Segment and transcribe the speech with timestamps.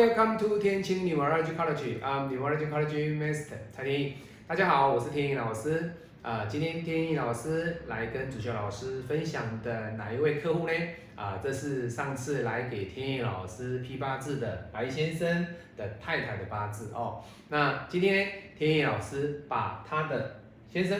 [0.00, 2.00] Welcome to 天晴 Neurology College.
[2.00, 4.14] I'm Neurology College Master 蔡天意。
[4.46, 5.92] 大家好，我是天意老师。
[6.22, 10.72] 呃，今天天意老师来跟主修老师分享的哪一位客户呢？
[11.16, 17.22] 啊、这是上次来给天意老师批八字的白先生的太太的八字哦。
[17.50, 18.26] 那今天，
[18.56, 20.98] 天意老师把他的先生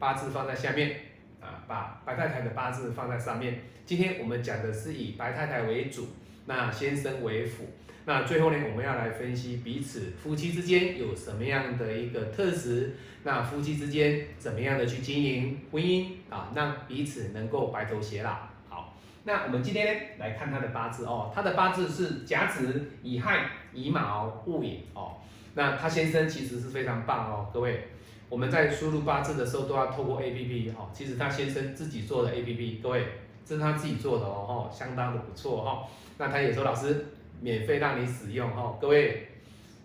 [0.00, 0.96] 八字放在下面，
[1.40, 3.60] 啊，把白太太的八字放在上面。
[3.86, 6.08] 今天我们讲的是以白太太为主，
[6.50, 7.68] 那先生为辅。
[8.06, 18.48] 那最后呢，我们要来分析彼此夫妻之间有什么样的一个特质，那夫妻之间怎么样的去经营婚姻啊，让彼此能够白头偕老。
[18.68, 25.18] 好，那我们今天呢来看他的八字哦，他的八字是甲子、乙亥、乙卯、戊寅哦。
[25.54, 27.84] 那他先生其实是非常棒哦，各位，
[28.28, 30.90] 我们在输入八字的时候都要透过 A P P 哦。
[30.92, 33.06] 其实他先生自己做的 A P P，各位，
[33.50, 35.82] 这是他自己做的哦，哦相当的不错、哦。
[36.18, 37.04] 那他也说老师。
[37.42, 39.26] 免费让你使用哈，各位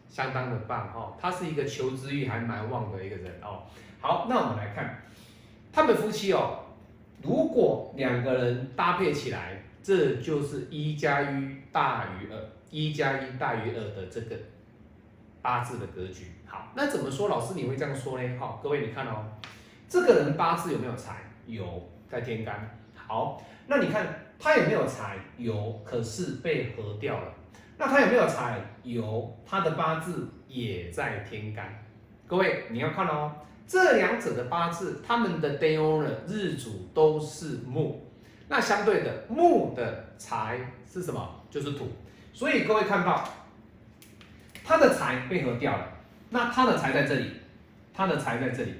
[0.09, 3.63] 相当的棒哈，他是一个求知欲还蛮旺的一个人哦。
[4.01, 5.01] 好，那我们来看
[5.71, 6.65] 他们夫妻哦，
[7.21, 12.37] 如果两个人搭配起来，这就是一加一大于二，
[12.69, 14.35] 一加一大于二的这个
[15.41, 16.25] 八字的格局。
[16.45, 17.29] 好，那怎么说？
[17.29, 18.37] 老师你会这样说呢？
[18.37, 19.23] 好，各位你看哦，
[19.87, 21.21] 这个人八字有没有财？
[21.47, 22.77] 有，在天干。
[23.07, 24.07] 好，那你看
[24.39, 25.17] 他有没有财？
[25.37, 27.33] 有，可是被合掉了。
[27.77, 28.59] 那他有没有财？
[28.83, 31.67] 有，他的八字也在天干。
[32.25, 33.31] 各位你要看哦，
[33.67, 38.01] 这两者的八字，他们的 day owner 日主都是木。
[38.47, 40.59] 那相对的，木的财
[40.91, 41.43] 是什么？
[41.49, 41.87] 就是土。
[42.33, 43.27] 所以各位看到，
[44.63, 45.87] 他的财被合掉了，
[46.29, 47.31] 那他的财在这里，
[47.93, 48.73] 他的财在这里，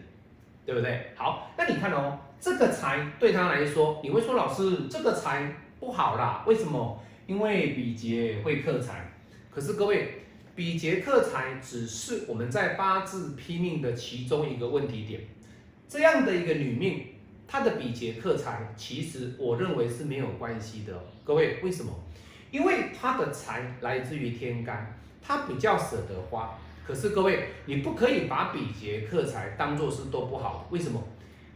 [0.66, 1.12] 对不对？
[1.16, 6.44] 好，那你看哦，这个财对他来说，你会说老师这个财不好啦？
[6.46, 7.02] 为什么？
[7.25, 9.12] 因为比劫会克财，
[9.50, 10.22] 可是各位，
[10.53, 15.22] 比劫克财只是我们在八字拼命的其中一个问题点。
[15.90, 17.08] 这样的一个女命，
[17.47, 20.94] 她的比劫克财，其实我认为是没有关系的。
[21.24, 21.92] 各位，为什么？
[22.52, 26.59] 因为她的财来自于天干，她比较舍得花。
[26.86, 30.68] 可是各位，你不可以把比劫克财当做是都不好。
[30.69, 31.03] 为什么？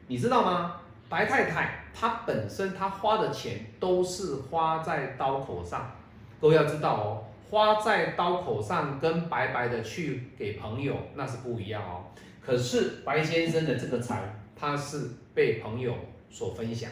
[0.07, 0.78] 你知道吗？
[1.09, 5.91] 白太太她本身她花的钱都是花在刀口上，
[6.39, 12.05] 各位要知道哦，花在刀口上跟白白的去给朋友那是不一样哦。
[12.45, 14.21] 可是白先生的这个财，
[14.55, 15.95] 他是被朋友
[16.29, 16.89] 所分享，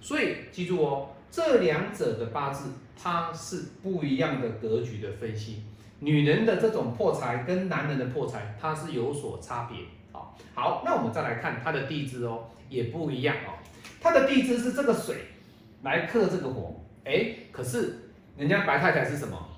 [0.00, 5.62] 所以记住哦，这两者的八字它是不一样的格局的分析。
[6.00, 9.78] 女人的这种破财跟男人的破财，它是有所差别。
[10.54, 12.48] 好，那我们再来看他的地支哦。
[12.70, 13.56] 也不一样哦，
[13.98, 15.16] 他的地支是这个水
[15.84, 19.48] 来克这个火，哎，可是人家白太太是什么？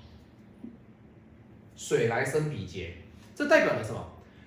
[1.75, 2.93] 水来生比劫，
[3.35, 4.01] 这代表了什么？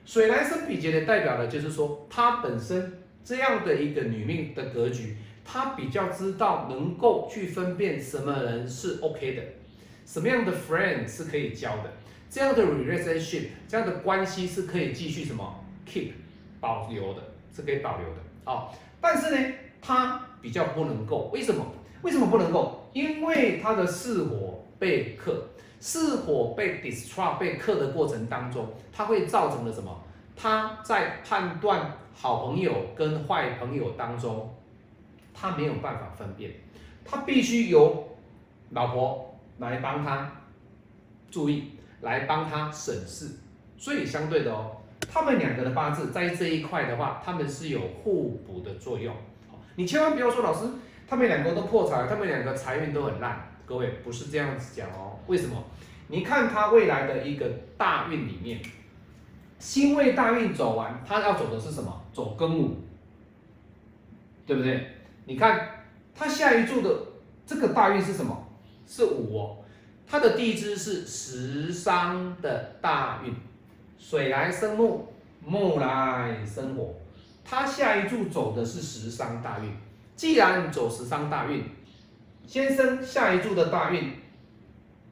[0.07, 9.43] 水来生比劫的代表的就是说，她本身这样的一个女命的格局，她比较知道能够去分辨什么人是 OK 的，
[10.07, 11.93] 什么样的 friend 是可以交的，
[12.31, 16.13] 这样的 relationship，这样的关系是可以继续什么 keep
[16.65, 17.21] 保留的，
[17.55, 18.17] 是可以保留的。
[18.43, 21.63] 好，但是呢，它比较不能够，为什么？
[22.01, 22.89] 为什么不能够？
[22.95, 25.47] 因为它的巳火被克，
[25.79, 30.01] 巳火被 destroy 被克的过程当中，它会造成了什么？
[30.35, 34.53] 他在判断好朋友跟坏朋友当中，
[35.35, 36.51] 他没有办法分辨，
[37.05, 38.09] 他必须由
[38.71, 40.33] 老婆来帮他
[41.31, 43.37] 注意，来帮他审视，
[43.77, 44.79] 所以相对的哦。
[45.15, 49.15] 他们两个的八字在这一块的话，他们是有互补的作用。
[49.77, 50.69] 你千万不要说老师，
[51.07, 53.49] 他们两个都破财，他们两个财运都很烂。
[53.65, 55.17] 各位不是这样子讲哦。
[55.29, 55.63] 为什么？
[56.09, 57.49] 你看他未来的一个
[57.79, 58.61] 大运里面，
[59.61, 62.03] 辛未大运走完，他要走的是什么？
[62.13, 62.79] 走庚午，
[64.45, 64.85] 对不对？
[65.27, 66.91] 你看他下一柱的
[67.47, 68.49] 这个大运是什么？
[68.85, 69.59] 是午哦。
[70.09, 73.33] 他的地支是食伤的大运。
[74.07, 75.07] 水来生木，
[75.43, 76.95] 木来生火，
[77.43, 79.73] 他下一柱走的是食伤大运。
[80.15, 81.65] 既然走食伤大运，
[82.47, 84.13] 先生下一柱的大运，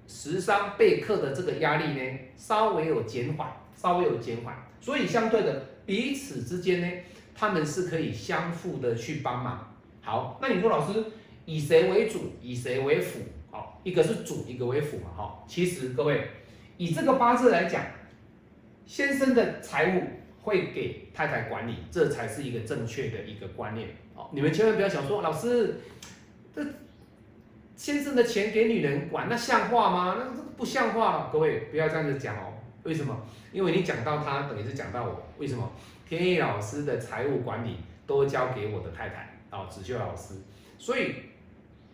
[0.06, 4.54] 食伤被克的这个压力呢，稍微有减缓，稍微有减缓。
[4.78, 6.86] 所以相对的，彼此之间呢，
[7.34, 9.74] 他们是可以相互的去帮忙。
[10.02, 11.02] 好，那你说老师
[11.46, 13.20] 以谁为主，以谁为辅？
[13.50, 15.10] 好，一个是主，一个为辅嘛。
[15.16, 16.28] 哈，其实各位
[16.76, 17.82] 以这个八字来讲。
[18.86, 20.02] 先生的财务
[20.42, 23.88] 会给太太管理，这才是一个正确的一个观念。
[24.14, 25.80] 哦，你们千万不要想说，老师，
[26.54, 26.64] 这
[27.76, 30.16] 先生的钱给女人管，那像话吗？
[30.18, 31.30] 那这不像话了。
[31.32, 32.52] 各位不要这样子讲哦。
[32.84, 33.24] 为什么？
[33.52, 35.22] 因为你讲到他，等于是讲到我。
[35.38, 35.72] 为什么？
[36.08, 37.76] 天意老师的财务管理
[38.06, 40.34] 都交给我的太太哦，子秀老师。
[40.78, 41.14] 所以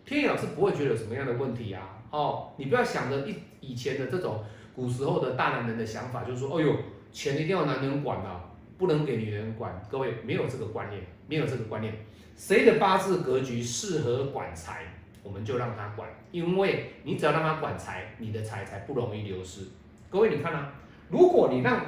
[0.03, 2.01] 天意老师不会觉得有什么样的问题啊。
[2.09, 4.43] 哦，你不要想着以以前的这种
[4.79, 6.73] 古时候的大男人的想法，就是说，哎呦，
[7.11, 8.45] 钱一定要男人管啊，
[8.77, 9.85] 不能给女人管。
[9.91, 11.93] 各位没有这个观念，没有这个观念。
[12.37, 14.83] 谁的八字格局适合管财，
[15.21, 19.63] 我们就让他管，因为你只要让他管财，你的财才不容易流失。
[20.09, 20.71] 各位你看啊，
[21.09, 21.85] 如果你让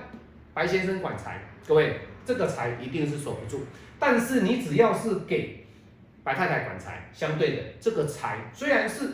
[0.53, 3.61] 白先生管财，各位这个财一定是守不住。
[3.97, 5.65] 但是你只要是给
[6.25, 9.11] 白太太管财，相对的这个财虽然是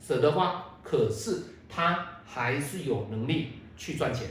[0.00, 4.28] 舍得花，可是他还是有能力去赚钱。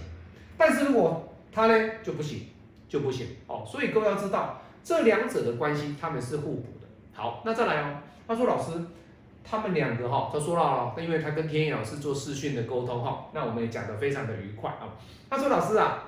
[0.55, 2.47] 但是如果他呢就不行，
[2.88, 3.65] 就不行哦。
[3.65, 4.61] 所以各位要知道。
[4.83, 6.88] 这两者的关系，他们是互补的。
[7.11, 7.97] 好，那再来哦。
[8.25, 8.71] 他说：“老师，
[9.44, 14.95] 他们两个哈，他说了，因为他跟天意老师做视讯的沟通哈，那我们也讲得非常的愉快啊。
[15.29, 16.05] 他说：老师啊，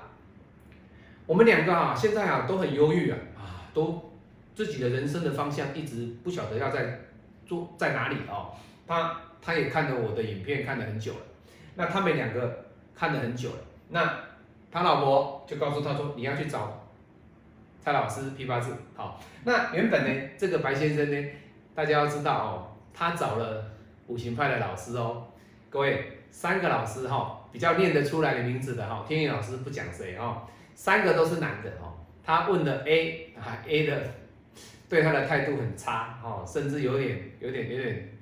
[1.26, 4.10] 我们两个啊，现在啊都很忧郁啊，啊，都
[4.54, 7.00] 自己的人生的方向一直不晓得要在
[7.46, 8.54] 做在哪里哦。
[8.86, 11.20] 他他也看了我的影片看了很久了，
[11.80, 13.56] 那他们两个看了很久了，
[13.88, 14.14] 那
[14.70, 16.78] 他老婆就告诉他说，你要去找。”
[17.82, 21.30] 蔡老师批八字好，那原本呢，这个白先生呢，
[21.74, 23.64] 大家要知道哦，他找了
[24.08, 25.26] 五行派的老师哦，
[25.70, 30.42] 各位三个老师哈，比较念得出来的名字的哈，天意老师不讲谁哦，
[30.74, 34.02] 三个都是男的哦，他问的 A 啊 A 的
[34.86, 38.18] 对他的态度很差哦，甚至有点有点有点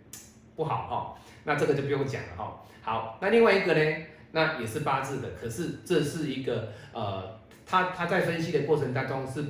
[0.54, 2.62] 不好哈，那这个就不用讲了哈。
[2.88, 3.96] 好，那另外一个呢，
[4.32, 7.38] 那也是八字的，可是这是一个呃。
[7.70, 9.44] 他他在分析的过程当中是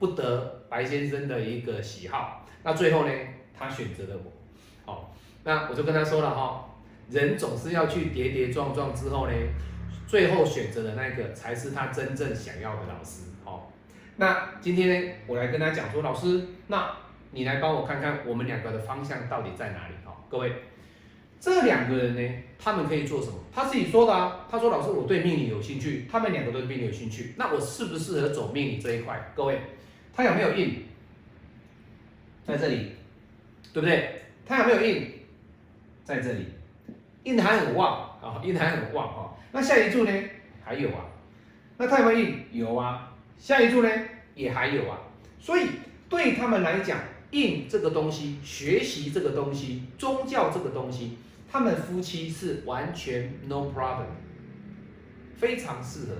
[0.00, 3.12] 不得白先生的一个喜好，那最后呢，
[3.56, 4.32] 他选择了我，
[4.84, 5.14] 好，
[5.44, 6.68] 那我就跟他说了哈，
[7.08, 9.32] 人总是要去跌跌撞撞之后呢，
[10.08, 13.70] 最后选择的那个才是他真正想要的老师，好，
[14.16, 16.90] 那今天呢，我来跟他讲说，老师，那
[17.30, 20.52] 你来帮我看看我们两个的方向到底在哪里，好，各位。
[21.40, 23.34] 这两个人呢，他们可以做什么？
[23.52, 24.46] 他自己说的啊。
[24.50, 27.34] 他说：“老师，我对命理有兴趣。”他们两个对命理有兴趣。
[27.36, 29.32] 那我适不适合走命理这一块？
[29.36, 29.60] 各位，
[30.12, 30.84] 他有没有印？
[32.46, 32.92] 在这里，
[33.72, 34.22] 对不对？
[34.46, 35.12] 他有没有印？
[36.04, 36.46] 在这里，
[37.24, 39.36] 印还很旺啊，印还很旺啊。
[39.52, 40.12] 那下一柱呢？
[40.64, 41.04] 还有啊。
[41.76, 42.44] 那他有没有印？
[42.52, 43.14] 有啊。
[43.38, 43.90] 下一柱呢？
[44.34, 44.98] 也还有啊。
[45.38, 45.66] 所以
[46.08, 46.98] 对他们来讲，
[47.30, 51.18] 印这个东西，学习这个东西，宗教这个东西。
[51.50, 54.04] 他们夫妻是完全 no problem，
[55.34, 56.14] 非常适合。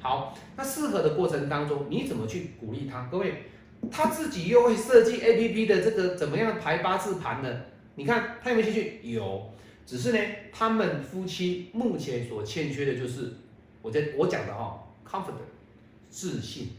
[0.00, 3.06] 好，那适合的过程当中，你怎么去鼓励他？
[3.08, 3.44] 各位，
[3.92, 7.60] 他自己又会设计 A P P 的这个怎么样排八字盘呢？
[7.94, 9.12] 你看他有没有兴趣？
[9.12, 9.54] 有，
[9.86, 10.18] 只是呢，
[10.52, 13.34] 他们夫妻目前所欠缺的就是
[13.82, 15.46] 我在我讲的哈，confident
[16.08, 16.70] 自信，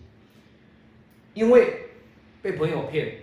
[1.33, 1.83] 因为
[2.41, 3.19] 被朋友骗，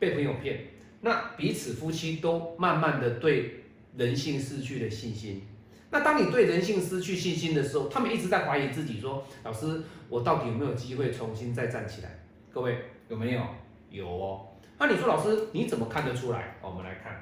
[0.00, 0.64] 被朋友骗，
[1.02, 3.59] 那彼此夫妻都慢慢的对。
[3.96, 5.42] 人性失去了信心，
[5.90, 12.20] 那当你对人性失去信心的时候，他们一直在怀疑自己，说：“老师，我到底有没有机会重新再站起来？”
[12.52, 13.42] 各位有没有？
[13.90, 14.46] 有哦。
[14.78, 16.56] 那你说，老师你怎么看得出来？
[16.62, 17.20] 我们来看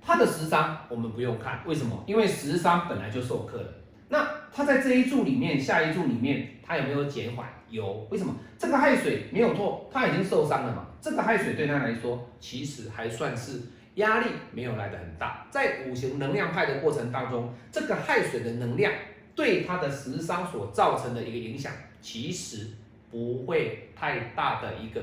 [0.00, 2.04] 他的十伤，我们不用看，为什么？
[2.06, 3.74] 因为十伤本来就受克了。
[4.08, 7.48] 那他在这一柱里面，下一柱里面，他有没有减缓？
[7.68, 8.06] 有。
[8.10, 8.34] 为什么？
[8.56, 10.86] 这个亥水没有错，他已经受伤了嘛。
[11.00, 13.60] 这个亥水对他来说，其实还算是。
[13.96, 18.92] 压力没有来的很大，在五行能量派的过程当中，这个亥水的能量
[19.34, 22.68] 对他的食伤所造成的一个影响，其实
[23.10, 25.02] 不会太大的一个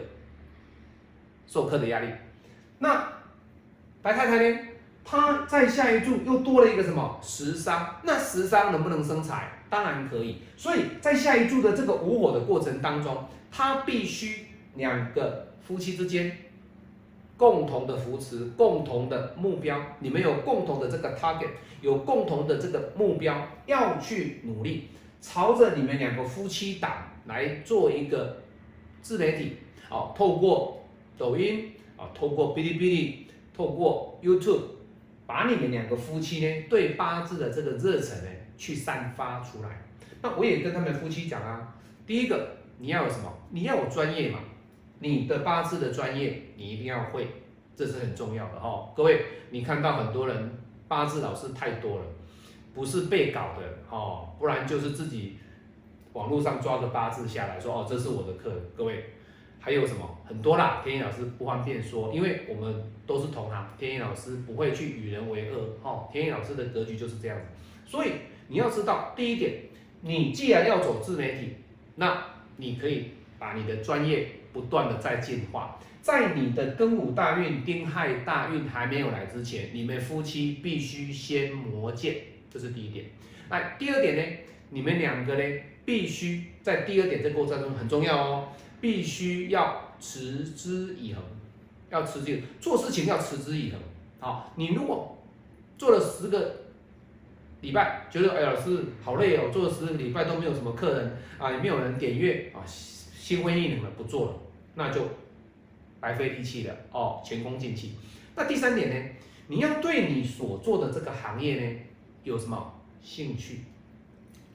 [1.47, 2.07] 授课的压力。
[2.79, 3.07] 那
[4.01, 4.59] 白太太呢？
[5.03, 7.95] 她在下一柱又多了一个什么食伤？
[8.03, 9.51] 那食伤能不能生财？
[9.69, 10.41] 当然可以。
[10.55, 16.35] 所以在下一柱的这个无火的过程当中，他必须两个夫妻之间。
[17.37, 21.49] 共同的扶持，共同的目标，你们有共同的这个 target，
[21.81, 24.87] 有共同的这个目标，要去努力，
[25.21, 28.37] 朝着你们两个夫妻档来做一个
[29.03, 29.57] 自媒体，
[29.91, 30.83] 哦，透过
[31.15, 34.61] 抖音，啊，透过哔哩哔哩，透过 YouTube，
[35.27, 39.83] 把你们两个夫妻呢对八字的这个热忱呢去散发出来。
[40.23, 41.75] 那我也跟他们夫妻讲啊，
[42.07, 43.31] 第一个你要有什么？
[43.51, 44.39] 你要有专业嘛。
[44.99, 47.27] 你的八字的专业，你一定要会，
[47.75, 48.91] 这是很重要的哈。
[48.95, 52.05] 各位，你看到很多人八字老师太多了，
[52.73, 55.37] 不是被搞的哦，不然就是自己
[56.13, 58.51] 网络上抓个八字下来说哦，这是我的课。
[58.75, 59.05] 各位，
[59.59, 67.45] 还有什么很多啦，天意老师不方便说，因为我们都是同行，天意老师不会去与人为恶，哦，天意老师的格局就是这样子。
[67.85, 68.13] 所以
[68.47, 69.53] 你要知道，第一点，
[70.01, 71.55] 你既然要走自媒体，
[71.95, 72.23] 那
[72.55, 75.77] 你可以把你的专业不断的在进化。
[76.01, 82.15] 在你的庚午大运、丁亥大运还没有来之前，你们夫妻必须先磨剑，
[82.51, 83.05] 这是第一点。
[83.49, 84.37] 那第二点呢？
[84.71, 88.47] 你们两个呢，必须在第二点这过程中很重要哦，
[88.81, 91.21] 必须要持之以恒，
[91.89, 93.79] 要持之做事情要持之以恒。
[94.19, 95.17] 好，你如果
[95.77, 96.55] 做了十个
[97.61, 104.33] 礼拜，觉得哎老师好累哦，做了十个礼拜都没有什么客人啊，也没有人点阅啊，心灰意冷了，不做了，
[104.77, 105.01] 那就。
[105.99, 107.93] 白费力气了哦，前功尽弃。
[108.35, 109.09] 那第三点呢？
[109.47, 111.79] 你要对你所做的这个行业呢
[112.23, 113.61] 有什么兴趣？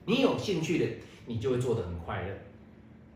[0.05, 0.87] 你有兴趣的，
[1.27, 2.29] 你就会做得很快乐。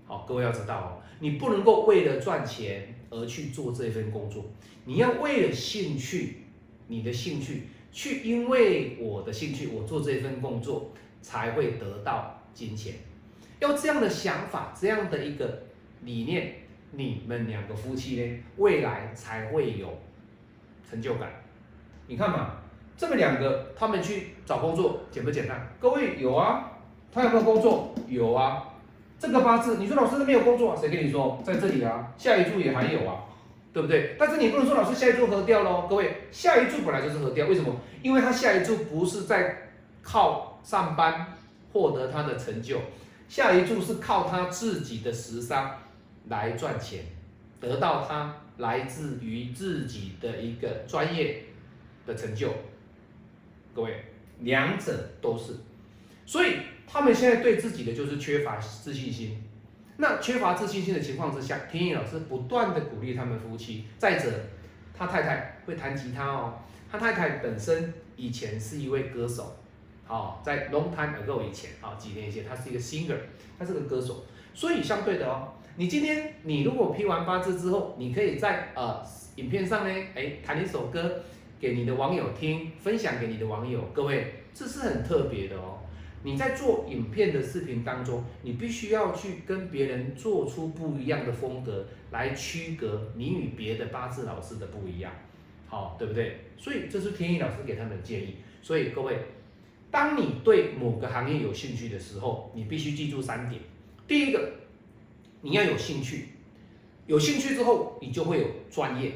[0.06, 0.86] 好，各位要知道哦，
[1.20, 4.44] 你不能够为了赚钱而去做这份工作，
[4.84, 6.38] 你要为了兴趣，
[6.88, 10.90] 你的兴趣去，因为我的兴趣，我做这份工作
[11.22, 12.94] 才会得到金钱。
[13.60, 15.62] 要这样的想法，这样的一个
[16.02, 16.65] 理念。
[16.92, 19.98] 你们两个夫妻呢，未来才会有
[20.88, 21.28] 成就感。
[22.06, 22.52] 你看嘛，
[22.96, 25.68] 这个两个他们去找工作简不简单？
[25.80, 26.72] 各位有啊，
[27.12, 27.94] 他有没有工作？
[28.08, 28.72] 有啊。
[29.18, 31.42] 这个八字，你说老师都没有工作，谁跟你说？
[31.42, 33.24] 在这里啊，下一柱也还有啊，
[33.72, 34.14] 对不对？
[34.18, 35.86] 但是你不能说老师下一柱合掉喽。
[35.88, 37.74] 各位，下一柱本来就是合掉，为什么？
[38.02, 39.70] 因为他下一柱不是在
[40.02, 41.34] 靠上班
[41.72, 42.78] 获得他的成就，
[43.26, 45.70] 下一柱是靠他自己的时商。
[46.28, 47.04] 来赚钱，
[47.61, 51.45] 得到他来自于自己的一个专业
[52.06, 52.52] 的成就。
[53.75, 54.04] 各位，
[54.40, 55.54] 两者都是，
[56.25, 56.56] 所以
[56.87, 59.42] 他们现在对自己的就是缺乏自信心。
[59.99, 63.85] 那缺乏自信心的情况之下，天意老师不断的鼓励他们夫妻。
[63.99, 64.30] 再者，
[64.92, 66.59] 他太太会弹吉他哦，
[66.90, 69.56] 他太太本身以前是一位歌手，
[70.04, 73.16] 好，在 long time ago 以前，好几年前，他是一个 singer，
[73.59, 75.52] 他是个歌手，所以相对的哦。
[75.78, 79.02] 你今天你如果批完八字之后，你可以在呃
[79.35, 81.23] 影片上呢，哎弹一首歌
[81.61, 83.83] 给你的网友听，分享给你的网友。
[83.92, 85.80] 各位，这是很特别的哦。
[86.23, 95.12] 你在做影片的视频当中，你必须要去跟别人做出不一样的风格，来区隔你与别的八字老师的不一样，
[95.66, 96.40] 好，对不对？
[96.56, 98.37] 所以这是天意老师给他们的建议。
[98.62, 99.18] 所以各位，
[99.90, 103.61] 当你对某个行业有兴趣的时候，你必须记住三点。
[104.09, 104.52] 第一个。
[105.46, 106.30] 你要有兴趣，
[107.06, 109.12] 有兴趣之后，你就会有专业，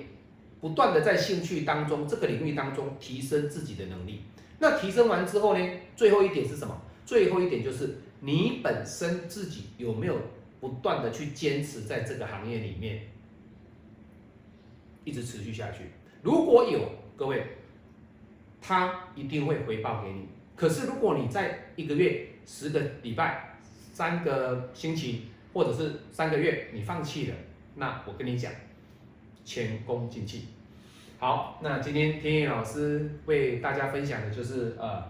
[0.61, 4.21] 不断的在兴趣当中这个领域当中提升自己的能力。
[4.61, 5.71] 那提升完之后呢？
[5.97, 6.83] 最后一点是什么？
[7.05, 10.17] 最后一点就是你本身自己有没有
[10.61, 13.09] 不断的去坚持在这个行业里面，
[15.03, 15.87] 一直持续下去。
[16.23, 16.79] 如果有
[17.17, 17.45] 各位，
[18.63, 20.29] 他一定会回报给你。
[20.55, 23.59] 可是如果你在一个月、十个礼拜、
[23.93, 25.23] 三个星期，
[25.53, 27.37] 或者是三个月你放弃了，
[27.77, 28.53] 那我跟你讲，
[29.45, 30.47] 前功尽弃。
[31.19, 35.05] 好，那今天天意老师为大家分享的就是呃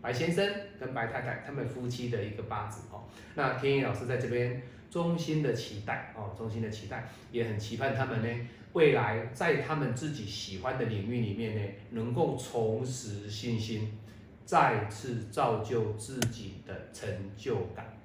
[0.00, 3.02] 白先生跟白太太他们夫妻的一个八字哦。
[3.34, 13.98] 那天意老师在这边衷心的期待哦，衷心的期待，也很期盼他们呢未来在他们自己喜欢的领域里面呢，能够重拾信心，
[14.44, 17.98] 再次造就自己的成就感。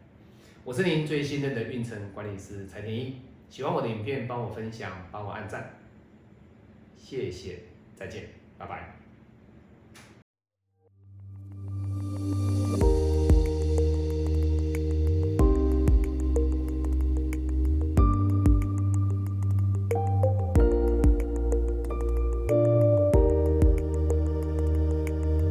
[0.65, 3.13] 我是您最信任的运程管理师柴天一，
[3.47, 5.77] 喜欢我的影片，帮我分享，帮我按赞，
[6.97, 7.59] 谢谢，
[7.95, 9.04] 再见，拜拜。